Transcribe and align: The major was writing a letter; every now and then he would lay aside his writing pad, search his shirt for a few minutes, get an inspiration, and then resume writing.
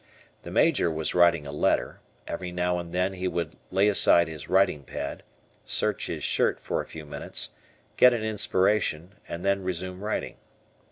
The 0.41 0.49
major 0.49 0.89
was 0.89 1.13
writing 1.13 1.45
a 1.45 1.51
letter; 1.51 1.99
every 2.27 2.51
now 2.51 2.79
and 2.79 2.91
then 2.91 3.13
he 3.13 3.27
would 3.27 3.55
lay 3.69 3.87
aside 3.87 4.27
his 4.27 4.49
writing 4.49 4.81
pad, 4.83 5.21
search 5.63 6.07
his 6.07 6.23
shirt 6.23 6.59
for 6.59 6.81
a 6.81 6.87
few 6.87 7.05
minutes, 7.05 7.53
get 7.97 8.11
an 8.11 8.23
inspiration, 8.23 9.13
and 9.27 9.45
then 9.45 9.61
resume 9.61 10.03
writing. 10.03 10.37